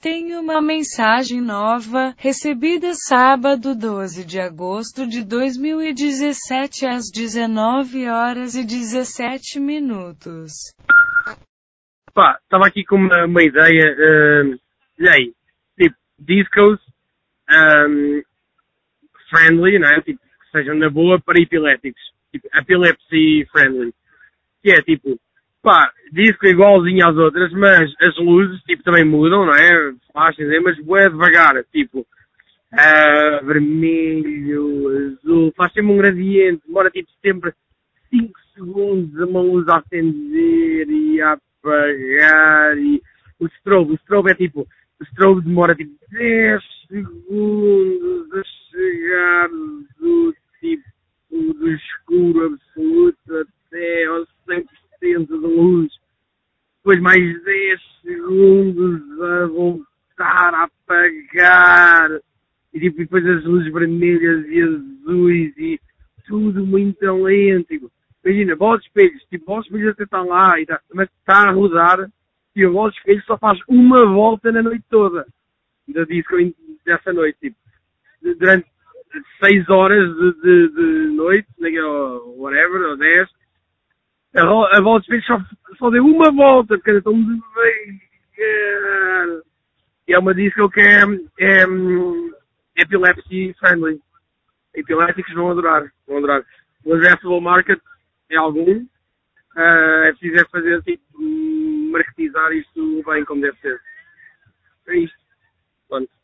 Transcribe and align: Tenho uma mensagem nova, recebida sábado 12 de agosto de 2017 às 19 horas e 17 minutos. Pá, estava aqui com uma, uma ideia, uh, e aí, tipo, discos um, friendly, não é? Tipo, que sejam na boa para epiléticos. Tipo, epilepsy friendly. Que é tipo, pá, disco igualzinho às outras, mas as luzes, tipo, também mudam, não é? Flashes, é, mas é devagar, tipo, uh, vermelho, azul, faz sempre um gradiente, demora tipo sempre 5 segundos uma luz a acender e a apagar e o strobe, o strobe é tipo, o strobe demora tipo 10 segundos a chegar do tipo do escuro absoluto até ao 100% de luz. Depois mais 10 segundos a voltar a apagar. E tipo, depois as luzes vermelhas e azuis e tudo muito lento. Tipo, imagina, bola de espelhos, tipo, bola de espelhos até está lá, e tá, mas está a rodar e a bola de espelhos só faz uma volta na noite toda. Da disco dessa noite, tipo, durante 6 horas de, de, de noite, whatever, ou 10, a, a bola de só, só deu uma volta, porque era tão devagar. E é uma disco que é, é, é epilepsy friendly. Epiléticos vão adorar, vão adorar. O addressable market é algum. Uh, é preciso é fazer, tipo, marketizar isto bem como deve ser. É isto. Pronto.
Tenho 0.00 0.40
uma 0.40 0.62
mensagem 0.62 1.40
nova, 1.40 2.14
recebida 2.16 2.94
sábado 2.94 3.74
12 3.74 4.24
de 4.24 4.38
agosto 4.38 5.04
de 5.08 5.24
2017 5.24 6.86
às 6.86 7.10
19 7.10 8.06
horas 8.08 8.54
e 8.54 8.64
17 8.64 9.58
minutos. 9.58 10.72
Pá, 12.14 12.38
estava 12.40 12.68
aqui 12.68 12.84
com 12.84 12.94
uma, 12.94 13.24
uma 13.24 13.42
ideia, 13.42 13.92
uh, 13.92 14.60
e 15.00 15.08
aí, 15.08 15.34
tipo, 15.76 15.96
discos 16.16 16.78
um, 17.50 18.22
friendly, 19.30 19.80
não 19.80 19.88
é? 19.88 20.00
Tipo, 20.00 20.20
que 20.20 20.50
sejam 20.52 20.76
na 20.76 20.88
boa 20.88 21.20
para 21.20 21.42
epiléticos. 21.42 22.00
Tipo, 22.30 22.48
epilepsy 22.54 23.48
friendly. 23.50 23.92
Que 24.62 24.70
é 24.70 24.80
tipo, 24.80 25.18
pá, 25.68 25.92
disco 26.10 26.46
igualzinho 26.46 27.06
às 27.06 27.14
outras, 27.14 27.52
mas 27.52 27.92
as 28.00 28.16
luzes, 28.16 28.58
tipo, 28.62 28.82
também 28.82 29.04
mudam, 29.04 29.44
não 29.44 29.54
é? 29.54 29.92
Flashes, 30.10 30.48
é, 30.50 30.60
mas 30.60 30.78
é 30.78 31.08
devagar, 31.10 31.62
tipo, 31.64 32.00
uh, 32.72 33.44
vermelho, 33.44 35.18
azul, 35.20 35.52
faz 35.54 35.70
sempre 35.74 35.92
um 35.92 35.98
gradiente, 35.98 36.62
demora 36.66 36.90
tipo 36.90 37.10
sempre 37.22 37.52
5 38.08 38.32
segundos 38.54 39.28
uma 39.28 39.42
luz 39.42 39.68
a 39.68 39.76
acender 39.76 40.88
e 40.88 41.20
a 41.20 41.32
apagar 41.32 42.78
e 42.78 43.02
o 43.38 43.46
strobe, 43.58 43.92
o 43.92 43.96
strobe 43.96 44.30
é 44.30 44.34
tipo, 44.34 44.66
o 44.98 45.04
strobe 45.04 45.42
demora 45.42 45.74
tipo 45.74 45.92
10 46.10 46.62
segundos 46.88 48.32
a 48.32 48.42
chegar 48.70 49.48
do 50.00 50.34
tipo 50.60 50.82
do 51.30 51.70
escuro 51.70 52.46
absoluto 52.46 53.46
até 53.68 54.06
ao 54.06 54.26
100% 54.48 55.26
de 55.26 55.34
luz. 55.34 55.92
Depois 56.88 57.02
mais 57.02 57.44
10 57.44 57.80
segundos 58.00 59.20
a 59.20 59.46
voltar 59.48 60.54
a 60.54 60.62
apagar. 60.64 62.18
E 62.72 62.80
tipo, 62.80 62.96
depois 62.96 63.26
as 63.26 63.44
luzes 63.44 63.70
vermelhas 63.70 64.46
e 64.48 64.62
azuis 64.62 65.54
e 65.58 65.78
tudo 66.26 66.64
muito 66.64 67.04
lento. 67.04 67.66
Tipo, 67.66 67.92
imagina, 68.24 68.56
bola 68.56 68.78
de 68.78 68.86
espelhos, 68.86 69.22
tipo, 69.24 69.44
bola 69.44 69.60
de 69.60 69.66
espelhos 69.66 69.90
até 69.90 70.04
está 70.04 70.22
lá, 70.22 70.58
e 70.58 70.64
tá, 70.64 70.80
mas 70.94 71.10
está 71.10 71.50
a 71.50 71.52
rodar 71.52 72.10
e 72.56 72.64
a 72.64 72.70
bola 72.70 72.90
de 72.90 72.96
espelhos 72.96 73.24
só 73.26 73.36
faz 73.36 73.58
uma 73.68 74.06
volta 74.06 74.50
na 74.50 74.62
noite 74.62 74.84
toda. 74.88 75.26
Da 75.88 76.04
disco 76.04 76.36
dessa 76.86 77.12
noite, 77.12 77.36
tipo, 77.38 77.56
durante 78.22 78.66
6 79.44 79.68
horas 79.68 80.08
de, 80.16 80.32
de, 80.40 80.68
de 80.68 81.14
noite, 81.14 81.48
whatever, 82.38 82.80
ou 82.88 82.96
10, 82.96 83.28
a, 84.38 84.78
a 84.78 84.80
bola 84.80 85.00
de 85.00 85.22
só, 85.22 85.38
só 85.78 85.90
deu 85.90 86.04
uma 86.04 86.30
volta, 86.30 86.76
porque 86.76 86.90
era 86.90 87.02
tão 87.02 87.14
devagar. 87.14 87.88
E 90.06 90.14
é 90.14 90.18
uma 90.18 90.34
disco 90.34 90.70
que 90.70 90.80
é, 90.80 91.02
é, 91.38 91.62
é 91.62 92.82
epilepsy 92.82 93.54
friendly. 93.58 94.00
Epiléticos 94.74 95.34
vão 95.34 95.50
adorar, 95.50 95.90
vão 96.06 96.18
adorar. 96.18 96.44
O 96.84 96.94
addressable 96.94 97.40
market 97.40 97.80
é 98.30 98.36
algum. 98.36 98.86
Uh, 99.56 100.04
é 100.04 100.12
preciso 100.12 100.36
é 100.36 100.48
fazer, 100.48 100.82
tipo, 100.82 101.02
marketizar 101.90 102.52
isto 102.52 103.02
bem 103.04 103.24
como 103.24 103.42
deve 103.42 103.58
ser. 103.58 103.80
É 104.86 104.96
isto. 104.98 105.18
Pronto. 105.88 106.17